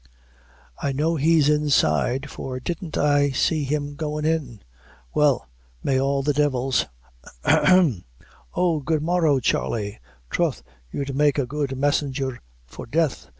"I 0.81 0.93
know 0.93 1.15
he's 1.15 1.47
inside, 1.47 2.27
for 2.31 2.59
didn't 2.59 2.97
I 2.97 3.29
see 3.29 3.65
him 3.65 3.93
goin' 3.93 4.25
in 4.25 4.63
well, 5.13 5.47
may 5.83 5.99
all 6.01 6.23
the 6.23 6.33
devils 6.33 6.87
hem 7.45 8.05
oh, 8.55 8.79
good 8.79 9.03
morrow, 9.03 9.39
Charley 9.39 9.99
troth 10.31 10.63
you'd 10.89 11.15
make 11.15 11.37
a 11.37 11.45
good 11.45 11.77
messenger 11.77 12.41
for 12.65 12.87
death. 12.87 13.27